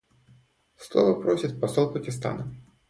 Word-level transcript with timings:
Слова 0.77 1.13
просит 1.21 1.61
посол 1.61 1.91
Пакистана. 1.93 2.51